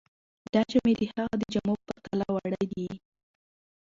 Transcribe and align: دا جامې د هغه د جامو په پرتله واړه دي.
دا 0.53 0.61
جامې 0.71 0.93
د 0.99 1.01
هغه 1.13 1.35
د 1.39 1.43
جامو 1.53 1.73
په 1.85 1.85
پرتله 1.89 2.25
واړه 2.33 2.61
دي. 2.71 2.87